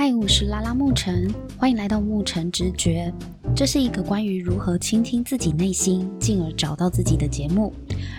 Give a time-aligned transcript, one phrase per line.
[0.00, 3.12] 嗨，我是拉拉牧晨，欢迎来到牧晨直觉。
[3.52, 7.72] 这是一个关于如何倾听自己内心，进而找到自己的节目。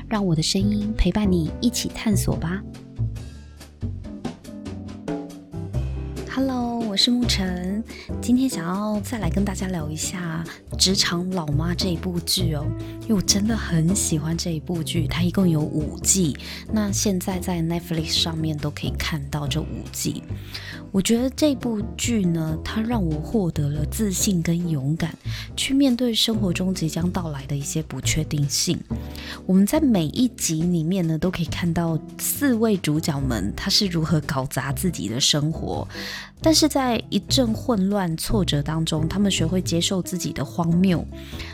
[0.09, 2.61] 让我的声音陪伴你一起探索吧。
[7.01, 7.81] 是沐晨，
[8.21, 10.43] 今天想要再来跟大家聊一下
[10.75, 12.65] 《职场老妈》这一部剧哦，
[13.03, 16.35] 因为我真的很喜欢这一部剧，它一共有五季，
[16.73, 20.21] 那现在在 Netflix 上面都可以看到这五季。
[20.91, 25.17] 我觉得这部剧呢，它让我获得了自信跟勇敢，
[25.55, 28.77] 去面对生活中即将到来的一些不确定性。
[29.45, 35.87] 我们在每一集里面呢，都可以看到四位主角们他是如何搞砸自己的生活，
[36.41, 41.05] 但是在一阵混乱挫折当中，他们学会接受自己的荒谬，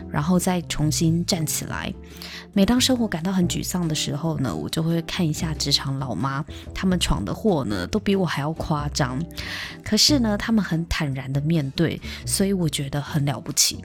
[0.10, 1.94] 然后再重新站起来。
[2.54, 9.22] 每当生活感到很沮丧的时候呢，我就会看一下职场老妈，他们闯的祸呢，都比我还要夸张。
[9.84, 13.84] 可是呢，他们很坦然的面对，所以我觉得很了不起。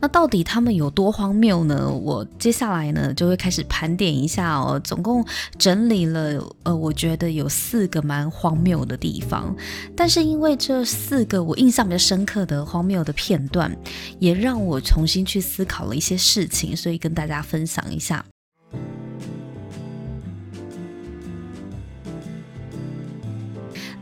[0.00, 1.90] 那到底他们有多荒谬呢？
[1.90, 5.24] 我接下来呢就会开始盘点一下哦，总共
[5.58, 9.54] 整理了呃，我觉得有四个蛮荒谬的地方。
[9.94, 13.76] 但是因为这四个我印象比较深刻的荒谬的片段，
[14.18, 18.24] 也让我重新去思考了一些事情，所以跟大家分享一下。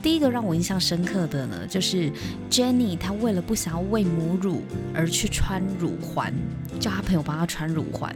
[0.02, 2.10] 第一个让我印象深刻的呢，就是
[2.50, 4.62] Jenny，她为了不想要喂母乳
[4.94, 6.32] 而去穿乳环，
[6.78, 8.14] 叫她朋友帮她穿乳环。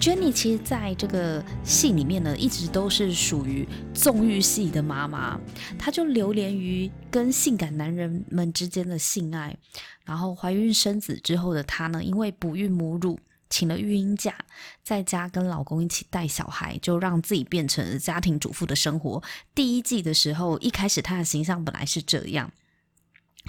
[0.00, 5.38] Jenny 其实在这个戏里面呢，一直都是属于纵欲系的妈妈，
[5.78, 9.56] 她就流连于跟性感男人们之间的性爱，
[10.04, 13.18] 然后怀孕生子之后的她呢，因为不孕母乳。
[13.54, 14.36] 请了育婴假，
[14.82, 19.22] 在家跟老公一起带小孩，就让自己变成家庭主妇的生活。
[19.54, 22.50] 第一季的时候，一开始她的形象本来是这样，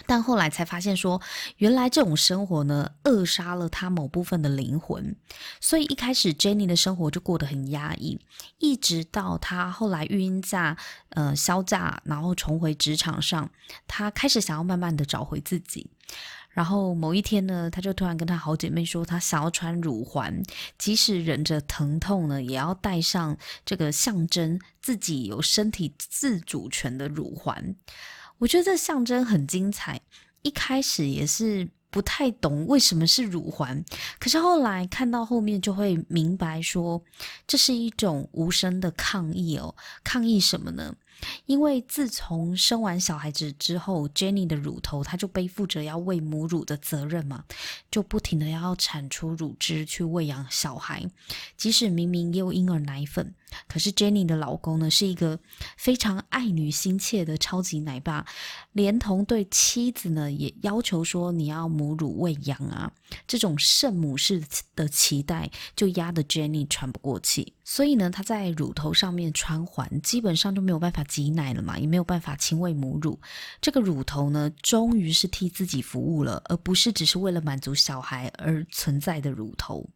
[0.05, 1.19] 但后来才发现说，
[1.57, 5.15] 原来这种生活呢，扼杀了她某部分的灵魂。
[5.59, 8.19] 所以一开始 Jenny 的生活就过得很压抑，
[8.59, 10.77] 一直到她后来育婴假，
[11.09, 13.49] 呃，销假，然后重回职场上，
[13.87, 15.89] 她开始想要慢慢的找回自己。
[16.55, 20.41] 然后某一天呢，她就突然跟她好姐妹说，她想要穿乳环，
[20.77, 27.75] 即使忍着疼痛呢，也要戴上这个象征自己有身体自主权的乳环。
[28.37, 29.99] 我觉得这象征很精彩。
[30.43, 33.83] 一开始也是不太懂为什么是乳环，
[34.19, 37.03] 可是后来看到后面就会明白说，
[37.45, 39.75] 这是一种无声的抗议哦。
[40.03, 40.95] 抗议什么呢？
[41.45, 47.43] 因为自从生完小孩子之后，Jenny 的乳头她就背负着要喂母乳的责任嘛，
[47.89, 51.09] 就不停的要产出乳汁去喂养小孩，
[51.55, 53.33] 即使明明也有婴儿奶粉。
[53.67, 55.39] 可是 Jenny 的老公呢，是一个
[55.77, 58.25] 非常爱女心切的超级奶爸，
[58.73, 62.91] 连同对妻子呢也要求说，你要母乳喂养啊，
[63.27, 64.43] 这种圣母式
[64.75, 73.19] 的期待就压得 Jenny 喘不过气，所以呢，她在乳头上面穿环，基本上就没有办法挤奶了嘛，也没有办法亲喂母乳。
[73.61, 79.89] 这个乳头呢，终于是替自己服务了，而不是只是为了满足小孩而存在的乳头。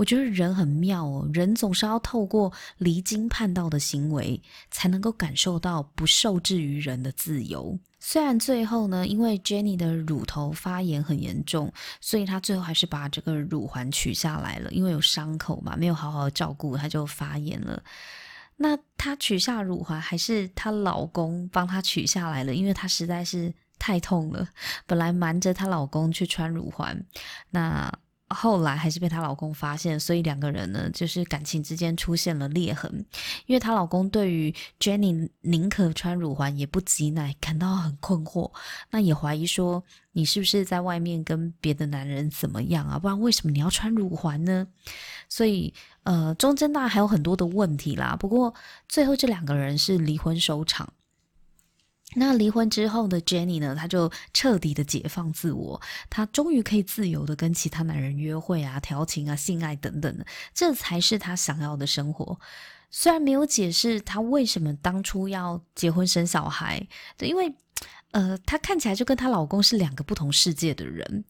[0.00, 4.40] 我觉得人很妙哦，人总是要透过离经叛道的行为，
[4.70, 7.78] 才能够感受到不受制于人的自由。
[7.98, 17.82] 虽然最后呢，因为 Jenny 的乳头发炎很严重，所以她最后还是把这个乳环取下来了，因为有伤口嘛，没有好好照顾，她就发炎了。
[18.56, 24.48] 那她取下乳环，还是她老公帮她取下来了，因为她实在是太痛了，
[24.86, 27.04] 本来瞒着她老公去穿乳环，
[27.50, 27.92] 那。
[28.32, 33.04] 后来还是被她老公发现，所以两个人呢，就是感情之间出现了裂痕。
[33.46, 38.50] 因为她老公对于 Jenny 宁可穿乳环也不挤奶感到很困惑，
[38.90, 39.82] 那也怀疑说，
[40.12, 42.98] 你是不是在外面跟别的男人怎么样啊？
[42.98, 44.66] 不然为什么你要穿乳环呢？
[45.28, 45.74] 所以
[46.04, 48.16] 呃，中间当然还有很多的问题啦。
[48.18, 48.54] 不过
[48.88, 50.92] 最后这两个人是离婚收场。
[52.14, 62.40] 那离婚之后的 Jenny 呢，她就彻底的解放自我，她终于可以自由的跟其他男人约会啊、调情啊、性爱等等的，这才是她想要的生活。
[62.90, 66.86] 虽然没有解释她为什么当初要结婚生小孩，
[67.16, 67.54] 对，因为
[68.10, 71.24] 呃，她看起来就跟她老公是两个不同世界的人，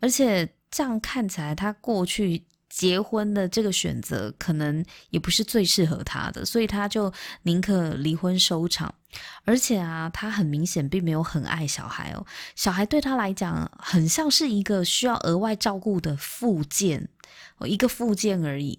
[0.00, 2.44] 而且这样看起来，她过去。
[2.68, 7.12] 结婚的这个选择可能也不是最适合他的，所以他就
[7.42, 8.94] 宁可离婚收场。
[9.44, 17.08] 而且啊，他很明显并没有很爱小孩哦，小孩对他来讲很像是一个需要额外照顾的附件，
[17.56, 18.78] 哦，一个附件而已。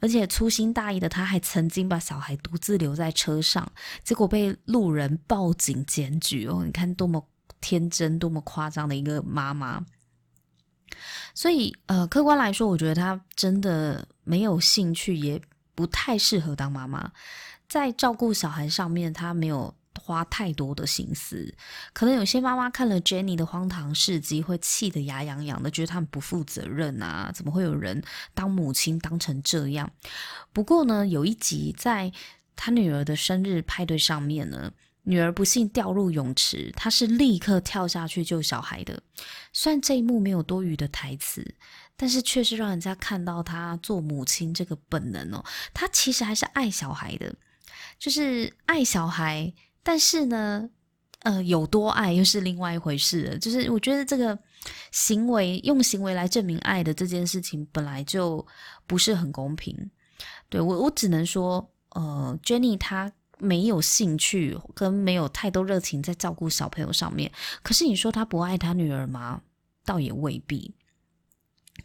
[0.00, 3.70] 而且粗心大意的他还曾经把小孩独自留在车上，
[4.02, 6.64] 结果被路人报警检举哦。
[6.64, 7.24] 你看多么
[7.60, 9.84] 天真、多么夸张的一个妈妈。
[11.34, 15.40] 所以，呃，客观来说，我觉得他真的没有兴趣，也
[15.74, 17.10] 不太适合当妈妈。
[17.68, 21.54] 在照顾小孩上面，他没有花太多的心思。
[21.92, 27.30] 可能有些妈妈看了 Jenny 的荒唐事迹，会气得牙痒痒的，觉得他们不负责任啊！
[27.34, 28.02] 怎么会有人
[28.32, 29.90] 当母亲当成这样？
[30.52, 32.10] 不过呢，有一集在
[32.56, 34.72] 他女儿的生日派对上面呢。
[35.08, 39.02] 女儿不幸掉入泳池，她是立刻跳下去救小孩的。
[39.54, 41.54] 虽然这一幕没有多余的台词，
[41.96, 45.42] 但是却是让人家看到她做母亲这个本能哦。
[45.72, 47.34] 她其实还是爱小孩的，
[47.98, 49.50] 就是爱小孩，
[49.82, 50.68] 但是呢，
[51.20, 53.38] 呃，有多爱又是另外一回事了。
[53.38, 54.38] 就是我觉得这个
[54.92, 58.46] 行为用行为来证明爱的这件事情本来就
[58.86, 59.90] 不是很公平。
[60.50, 63.10] 对，我，我只能说，呃，Jenny 她。
[63.38, 67.30] 没有兴趣跟没有太多热情在照顾小朋友上面，
[67.62, 69.42] 可是你说他不爱他女儿吗？
[69.84, 70.74] 倒也未必，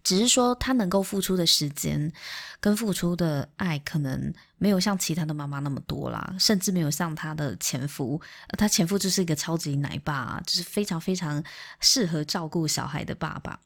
[0.03, 2.11] 只是说他能够付出的时间
[2.59, 8.19] 跟付出的爱，可能没有像其他的妈妈那么多啦，甚至没有像他的前夫，
[8.57, 11.41] 他前夫就是一个超级奶爸，就是非常非常
[11.79, 13.59] 适合照顾小孩的爸爸。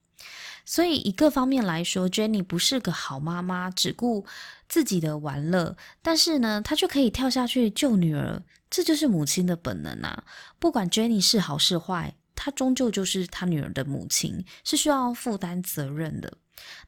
[0.66, 4.26] 所以，以各方面来说，Jenny 不是个好妈妈，只顾
[4.68, 5.78] 自己的玩乐。
[6.02, 10.26] 但是呢，她却可以跳下去救女儿，这就是母亲的本能啊！
[10.60, 16.38] 不管 Jenny 是好是坏，她终究就是她女儿的母亲，是需要负担责任的。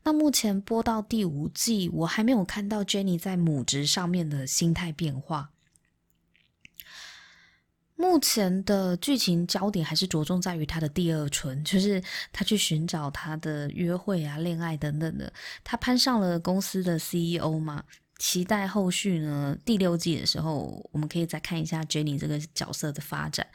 [0.03, 5.51] 那目前播到第五季，我还没有看到 Jenny 在母职上面的心态变化。
[7.99, 12.01] 目前的剧情焦点还是着重在于他的第二春，就是
[12.31, 15.31] 他去寻找他的约会啊、恋爱等等的。
[15.65, 17.83] 他攀上了公司的 CEO 嘛，
[18.17, 23.45] 期待后续呢，第六季的时候，我们可以再看一下 Jenny 这个角色的发展。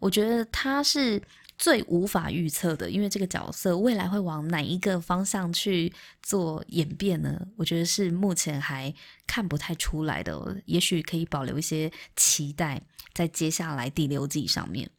[0.00, 1.22] 我觉得他是。
[1.56, 5.92] 最无法预测的，因为这个角色未来会往哪一个方向去
[6.22, 7.40] 做演变呢？
[7.56, 8.92] 我觉得是目前还
[9.26, 14.90] 看不太出来的，也许可以保留一些期待在接下来第六季上面。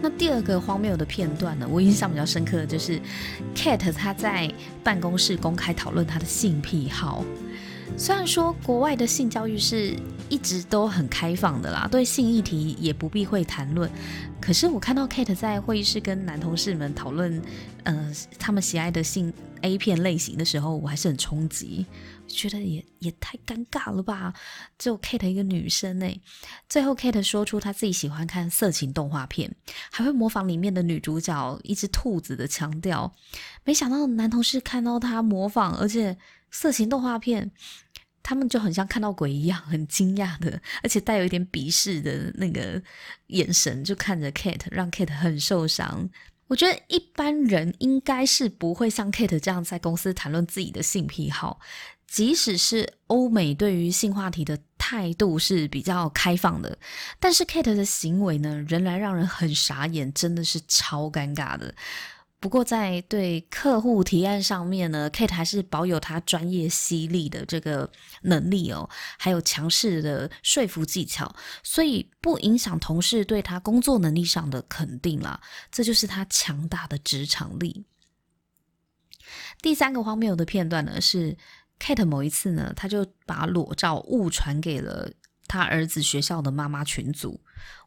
[0.00, 3.00] 那第二个荒谬的片段呢，我印象比较深刻的就是
[3.54, 4.52] Kate 他在
[4.82, 7.24] 办公室公开讨论他的性癖好。
[7.96, 9.94] 虽然说国外的性教育是
[10.28, 13.88] 一直都很开放的啦，对性议题也不避讳谈论。
[14.40, 17.40] 可是我看到 Kate 在会议室跟男同事们讨论，
[17.84, 21.86] 呃，他们喜爱的性 A 片类型的时候，我还是很冲击，
[22.26, 24.32] 觉得也也太尴尬了吧？
[24.78, 26.20] 只有 Kate 一个女生呢。
[26.68, 29.54] 最后 Kate 说出她自己喜欢看色情动画片，
[29.92, 33.14] 还会模仿里面的女主角一只兔子的腔调。
[33.62, 36.18] 没想到男同事看到她模仿，而且。
[36.54, 37.50] 色情动画片，
[38.22, 42.80] 他们就很像看到鬼一样，很惊讶的， 而且带有一点鄙视的那个
[43.28, 46.08] 眼神，就看着 Kate，让 Kate 很受伤。
[46.48, 51.58] 我觉得一般人应该是不会像 Kate 这样在公司谈论自己的性癖好，
[52.06, 56.76] 即使是欧美对于性话题的态度是比较开放的，
[57.18, 61.74] 但是 Kate 的行为呢，仍然让人很傻眼，真的是超尴尬的。
[62.42, 67.88] 不过，在对客户提案上面呢，Kate 还是保有他专业犀利的这个
[68.22, 75.40] 能力哦，还有强势的说服技巧，所以不影响同事对他工作能力上的肯定啦。
[75.70, 77.84] 这就是他强大的职场力。
[79.60, 81.36] 第三个荒谬的片段呢，是
[81.78, 85.08] Kate 某一次呢，他就把裸照误传给了
[85.46, 87.40] 他儿子学校的妈妈群组。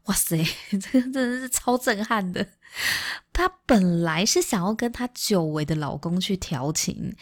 [0.06, 0.38] 哇塞，
[0.72, 2.46] 这个真的是超震撼的。
[3.34, 7.16] 她本来是想要跟她久违的老公去调情，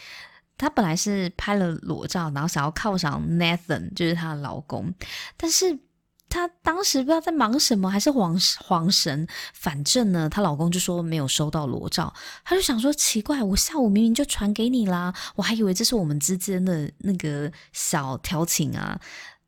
[0.57, 4.93] 她本来是拍了裸照，然后想要犒赏 Nathan，就是她的老公。
[5.37, 5.79] 但是
[6.27, 9.27] 她当时不知道在忙什么，还是慌慌神。
[9.53, 12.13] 反正呢，她老公就说没有收到裸照，
[12.43, 18.99] 她就想说奇怪，我下午明明就传给你啦，我还以为这是我们之间的那个小调情啊。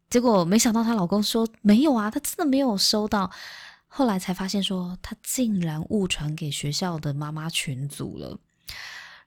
[0.10, 3.32] 结果没想到她老公说没有啊，他真的没有收到。
[3.88, 8.38] 后来才发现说他竟然误传给学校的妈妈群组了。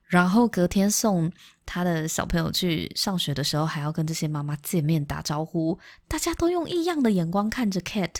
[0.05, 1.31] 然后隔天送
[1.65, 8.11] 他的小朋友去上学的时候，还要跟这些妈妈见面打招呼，大家都用异样的眼光看着 Cat。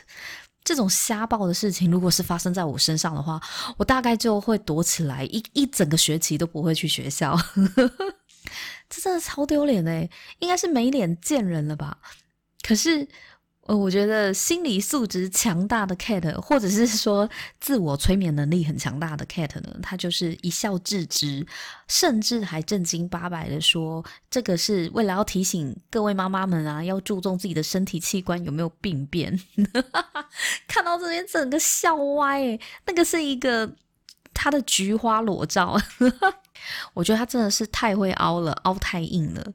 [0.64, 3.42] 这种瞎报的事情，如果是发生在我身上的话，
[3.78, 7.36] 我大概就会躲起来一一整个学期都不会去学校。
[8.90, 11.98] 这真的超丢脸诶，应该是没脸见人了吧？
[12.70, 13.08] 可是，
[13.62, 17.28] 呃，我觉得心理素质强大的 cat，或者是说
[17.60, 21.44] 自我催眠能力很强大的 cat 呢，他就是一笑置之，
[21.88, 29.40] 甚至还正经八百的说，这个是为了要提醒各位妈妈们啊，要注重自己的身体器官有没有病变。
[30.68, 33.74] 看到这边整个笑歪，那个是一个
[34.32, 35.76] 他的菊花裸照，
[36.94, 39.54] 我觉得他真的是太会凹了，凹太硬了。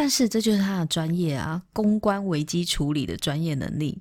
[0.00, 4.00] 但是这就是他的专业啊，公关危机处理的专业能力。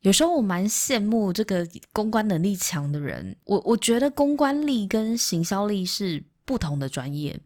[0.00, 3.34] 有时候我蛮羡慕这个公关能力强的人。
[3.44, 7.40] 我我觉得公关力跟行销力是不同的专业。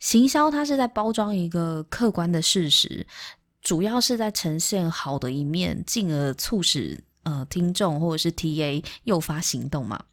[0.00, 3.06] 行销它是在包装一个客观的事实，
[3.62, 10.06] 主要是在呈现好的一面，进而促使呃听众或者是 TA 诱发行动嘛。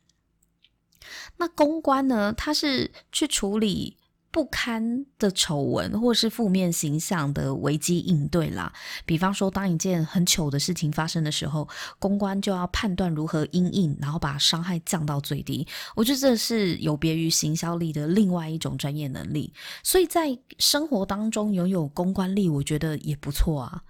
[1.37, 3.97] 那公关呢，它是去处理。
[4.37, 8.71] 不堪的丑闻或是负面形象的危机应对啦，
[9.03, 11.67] 比方说，当一件很糗的事情发生的时候，
[11.97, 15.65] 公关就要判断如何因应，然后把伤害降到最低。
[15.95, 19.51] 我觉得这是有别于行销力的另外一种专业能力。
[19.81, 23.81] 所以在生活当中拥有公关力，我觉得也不错啊。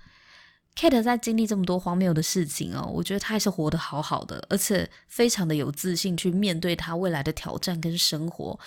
[0.77, 8.57] Kate 在经历这么多荒谬的事情哦，我觉得他还是活得好好的，而且非常的有自信去面对他未来的挑战跟生活。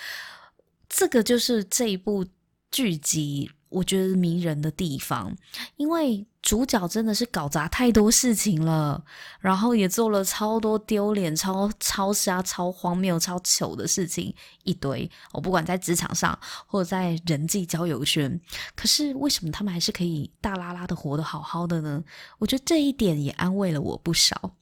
[0.90, 2.26] 这个就是这一部
[2.70, 5.34] 剧集我觉得迷人的地方，
[5.76, 9.04] 因为主角真的是搞砸太多事情了，
[9.38, 15.08] 然后也做了超多丢脸、超超瞎、超荒谬、超糗的事情一堆。
[15.32, 18.40] 我不管在职场上或者在人际交友圈，
[18.74, 22.02] 可是为什么他们还是可以大拉拉的活得好好的呢？
[22.38, 24.56] 我觉得这一点也安慰了我不少。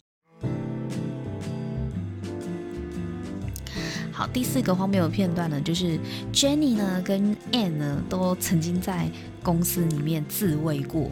[4.18, 5.96] 好，第四个荒谬的片段呢，就是
[6.32, 9.08] Jenny 呢跟 Anne 呢都曾经在
[9.44, 11.08] 公司里面自慰过。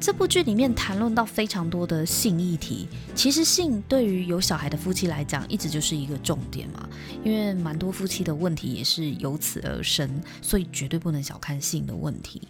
[0.00, 6.88] 这部剧里面谈论到非常多的性议题，其实性对于有小孩的夫妻来讲，一直就是一个重点嘛。
[7.22, 10.10] 因为蛮多夫妻的问题也是由此而生，
[10.42, 12.42] 所以绝对不能小看性的问题。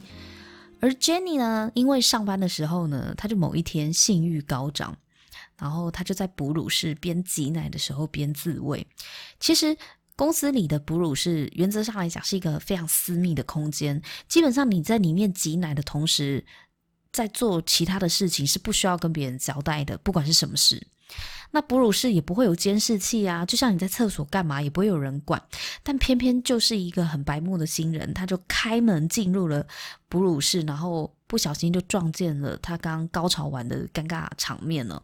[0.81, 4.97] 而 Jenny 呢，因为上班的时候呢，她就某一天性欲高涨。
[5.59, 8.87] 然后他就在哺乳室边挤奶的时候边自慰。
[9.41, 9.77] 其实
[10.17, 16.45] 公司里的哺乳室原则上来讲是一个非常私密的空间，基本上你在里面挤奶的同时，
[17.13, 20.87] 在做其他的事情是不需要跟别人交代的，不管是什么事。
[21.51, 25.41] 那哺乳室也不会有监视器啊，就像你在厕所干嘛也不会有人管。
[25.85, 29.65] 但偏偏就是一个很白目的新人，他就开门进入了
[30.09, 35.01] 哺乳室，然后不小心就撞见了他刚高潮完的尴尬场面了。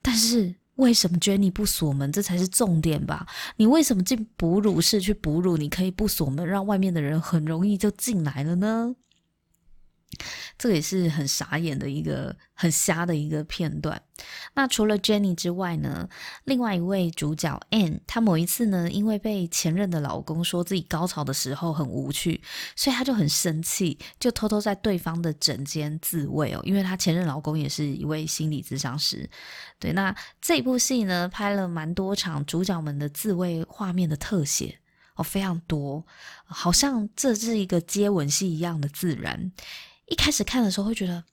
[0.00, 2.12] 但是为什么 Jenny 不锁门？
[2.12, 3.26] 这才是重点吧？
[3.56, 5.56] 你为什么进哺乳室去哺乳？
[5.56, 8.94] 你可以不锁门，让外面的人很容易就进来了呢？
[10.58, 14.00] 这也是很傻眼的一个很瞎的一个片段。
[14.54, 16.08] 那除了 Jenny 之外呢，
[16.44, 22.40] 另外一位主角 Anne，她某一次呢，因为被前任的老公说自己高潮的时候很无趣，
[22.76, 26.60] 所以她就很生气，就偷偷在对方的枕间自慰哦。
[26.64, 29.28] 因为她前任老公也是一位心理咨商师。
[29.80, 34.78] 对，那这部戏呢，拍了蛮多场主角们的自慰画面的特写
[35.16, 36.06] 哦，非常多，
[36.44, 39.50] 好像这是一个接吻戏一样的自然。
[40.06, 41.24] 一开始看的时候会觉得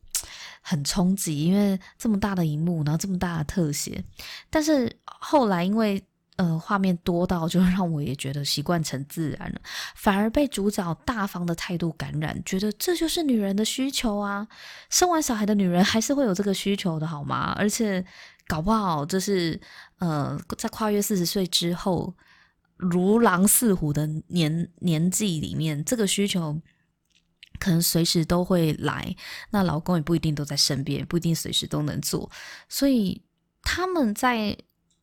[0.62, 4.04] 很冲击，因为这么大的荧幕，然后这么大的特写。
[4.50, 6.02] 但是后来因为
[6.38, 9.60] 呃画面多到，就让我也觉得习惯成自然了，
[9.96, 14.48] 反而被主角大方的态度感染，觉得这就是女人的需求啊！
[14.90, 17.54] 生完小孩的女人还是会有这个需求的好吗？
[17.58, 18.04] 而且
[18.48, 19.60] 搞不好这是
[20.00, 22.14] 呃在跨越四十岁之后
[22.78, 26.62] 如狼似虎的年年纪里面，这个需求。
[27.62, 29.16] 可能随时都会来，
[29.52, 32.28] 那老公也不一定都在身边，不一定随时都能做。
[32.68, 33.22] 所以
[33.62, 34.58] 他们在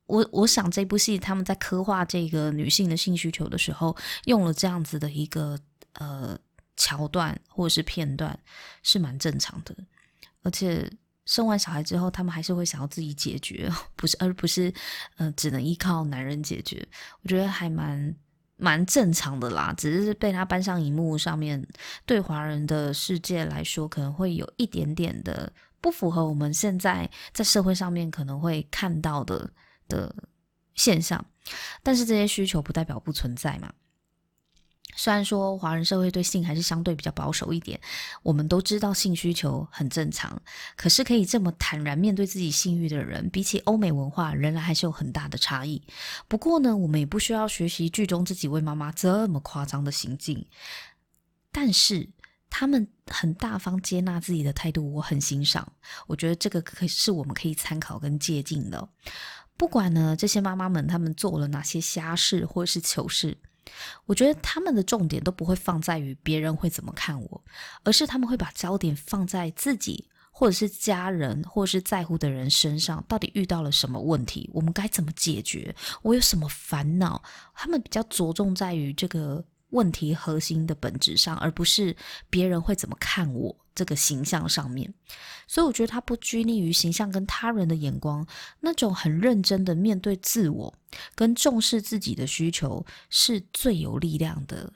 [0.06, 5.56] 我我想这部戏他们在刻画这个女性的性需求的时候，用了这样子的一个
[5.92, 6.36] 呃
[6.76, 8.36] 桥段或者是片段，
[8.82, 9.72] 是蛮正常的。
[10.42, 10.90] 而且
[11.26, 14.74] 生完小孩之后，他们还是会想要自己解决，不是而不是
[15.18, 16.84] 呃只能依靠男人解决。
[17.22, 18.16] 我觉得还蛮。
[18.58, 21.64] 蛮正常的啦，只是被他搬上荧幕上面，
[22.04, 25.50] 对华人的世界来说，可能会有一点点的
[25.80, 29.50] 不符合我们现在在社会上面可能会看到的
[29.88, 30.14] 的
[30.74, 31.24] 现象。
[31.82, 33.72] 但是这些需求不代表不存在嘛。
[34.98, 37.80] 虽然说华人社会对性还是相对比较保守一点，
[38.24, 40.42] 我们都知道性需求很正常，
[40.76, 45.80] 可是可以这么坦然面对自己性欲的人，比起欧美文化，仍然还是有很大的差异。
[46.26, 50.44] 不过呢，我们也不需要学习剧中这几位妈妈这么夸张的行径。
[51.52, 52.08] 但是
[52.50, 55.72] 他们很大方接纳自己的态度，我很欣赏。
[56.08, 58.88] 我觉得这个可是我们可以参考跟借鉴的。
[59.56, 63.38] 不管呢，这些妈妈们他们做了哪些瞎事或是糗事，
[64.06, 67.44] 我觉得他们的重点都不会放在于别人会怎么看我，
[67.84, 77.22] 而是他们会把焦点放在自己或者是家人或者是在乎的人身上，到底遇到了什么问题，我们该怎么解决，我有什么烦恼，
[77.54, 79.44] 他们比较着重在于这个。
[79.70, 81.96] 问题核心的本质上，而不是
[82.30, 84.92] 别人会怎么看我这个形象上面。
[85.46, 88.26] 所以我觉得他不拘泥于形象跟他人的眼光，
[88.60, 90.74] 那种很认真的面对自我
[91.14, 94.72] 跟重视自己的需求，是最有力量的。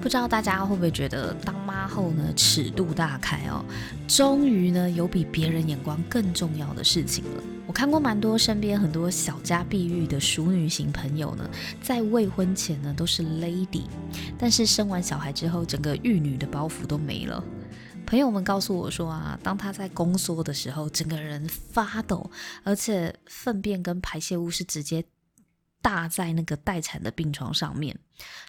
[0.00, 3.64] 不知道大家会不会觉得当妈后呢，尺度大开哦，
[4.08, 7.42] 终于呢有比别人眼光更重要的事情了。
[7.66, 11.48] 我看过蛮多身边很多小家碧玉的熟女型朋友呢，
[11.82, 13.84] 在未婚前呢都是 lady，
[14.38, 17.44] 但是生完小孩之后，整个玉女的包袱都没了。
[18.06, 22.28] 朋友们告诉我说啊，当她在宫缩的时候，整个人发抖，
[22.64, 25.04] 而且粪便跟排泄物是直接。
[25.82, 27.98] 大在那个待产的病床上面，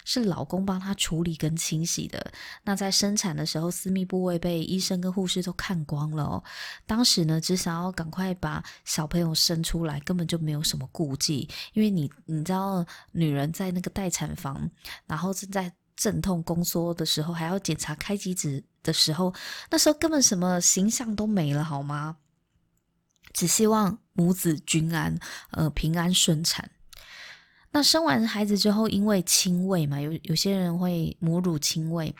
[0.04, 2.32] 是老公帮她处理跟清洗的。
[2.62, 6.44] 那在生产的时候，私密部位被医生跟护士都看光了哦。
[6.86, 11.48] 当时呢，只想要赶快把小朋友生出来，根本就没有什么顾忌。
[11.72, 14.70] 因为你你知道，女人在那个待产房，
[15.06, 19.32] 然后正在阵痛宫缩的时候，还要检查开机子的时候，
[19.70, 22.18] 那时候根本什么形象都没了，好吗？
[23.32, 25.18] 只希望母子均安，
[25.52, 26.70] 呃，平安顺产。
[27.72, 32.14] 那生完孩子之后，因为亲喂嘛，有有些人会母乳亲喂，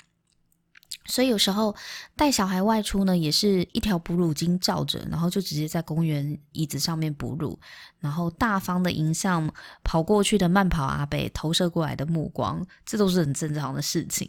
[1.04, 1.76] 所以有时候
[2.16, 7.58] 带小孩外出呢，也是一条哺乳巾罩着，然后就直接在公园椅子上面哺乳，
[8.00, 9.52] 然后大方的迎向
[9.84, 14.26] 跑过去的慢跑阿伯投射过来的目光，这都是很正常的事情。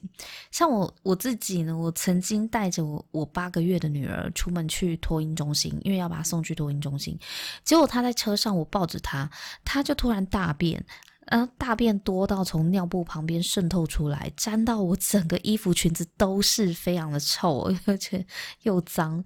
[0.51, 7.17] 像我我自己呢，我曾经带着我我八个月的女儿出门去托婴中心，因为要把她送去托婴中心，
[7.63, 9.29] 结果她在车上，我抱着她，
[9.63, 10.83] 她就突然大便。
[11.27, 18.25] 嗯，大便多到从尿布旁边渗透出来，沾到我整个衣服裙子都是，非常的臭， 而且
[18.63, 19.23] 又脏。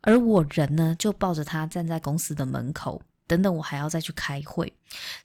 [0.00, 3.00] 而我人呢，就抱着他站在公司的门口。
[3.26, 4.70] 等等，我还要再去开会，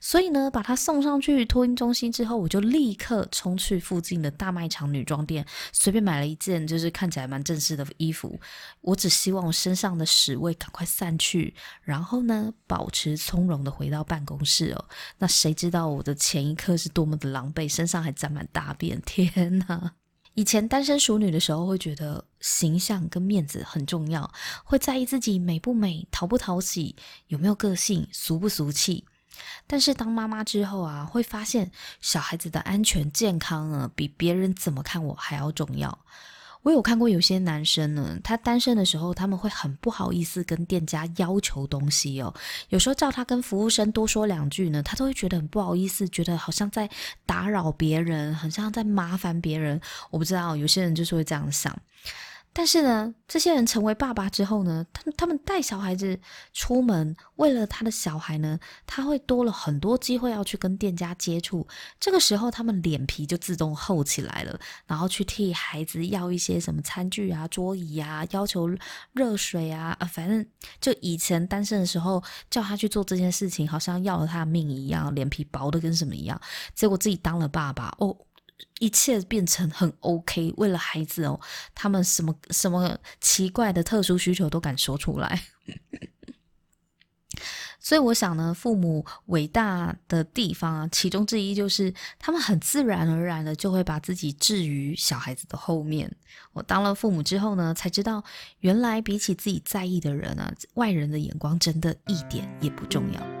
[0.00, 8.40] 所以呢，把他送上去托婴中心之后，我就立刻冲去附近的大卖场女装店，随便买了一件就是看起来蛮正式的衣服。
[8.80, 14.84] 我只希望我身上的屎味赶快散去，然后呢，保持从容的回到办公室哦。
[15.18, 19.92] 那谁知道我的前一刻是多么的狼狈，身上还沾满大便，天哪！
[20.40, 24.32] 以前单身熟女的时候，会觉得形象跟面子很重要，
[24.64, 29.04] 会在意自己美不美、讨不讨喜、有没有个性、俗不俗气。
[29.66, 35.98] 但是当妈妈之后啊，会发现小孩子的安全健康啊，比别人怎么看我还要重要。
[36.62, 42.34] 我有看过有些男生呢，他单身的时候，他们会很不好意思跟店家要求东西哦。
[42.68, 46.88] 有时候叫他跟服务生多说两句呢，他都会觉得很不好意思，觉得好像在
[47.24, 49.80] 打扰别人，很像在麻烦别人。
[50.10, 51.74] 我不知道，有些人就是会这样想。
[52.52, 56.18] 但是呢，这些人成为爸爸之后呢，他他们带小孩子
[56.52, 61.66] 出门，为了他的小孩呢，他会多了很多机会要去跟店家接触。
[62.00, 68.68] 这个时候，他们脸皮就自动厚起来了，然后去替孩子要一些什么餐具啊、桌椅啊，要求
[69.12, 70.44] 热水啊，啊，反正
[70.80, 76.38] 就以前单身的时候叫他去做这件事情，好像要了他的命一样，脸皮薄的跟什么一样。
[76.74, 78.16] 结果自己当了爸爸哦。
[78.78, 81.40] 一切变成很 OK，为了孩子哦，
[81.74, 85.42] 他们什么什么奇怪的特殊需求都敢说出来。
[87.82, 96.14] 所以我想呢，父母伟大的地方啊，其中之一就是他们很自然而然的就会把自己置于小孩子的后面。
[96.52, 98.22] 我当了父母之后呢，才知道
[98.58, 103.39] 原来比起自己在意的人啊，外人的眼光真的一点也不重要。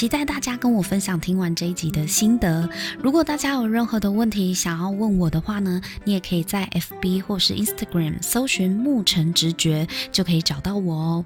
[0.00, 2.66] 期待大家跟我分享听完这一集的心得。
[3.02, 11.24] 如果大家有任何的问题想要问我的话呢，你也可以在 FB 或是 Instagram 搜寻牧尘直觉，就可以找到我哦。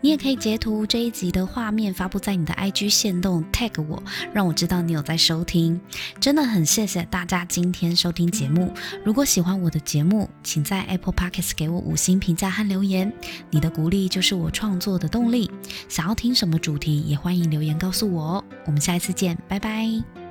[0.00, 4.02] 你也可以截图这一集的画面发布在你的 IG 线动 tag 我，
[4.34, 5.80] 让我知道你有在收听。
[6.18, 8.74] 真的很谢谢大家今天收听节目。
[9.04, 13.12] 如果喜欢我的节目，请在 Apple Podcast 给我五星评价和留言。
[13.52, 15.48] 你的鼓励就是我创作的动力。
[15.88, 18.15] 想要听什么主题，也欢迎留言告诉我。
[18.16, 20.25] 我，我们下一次见，拜拜。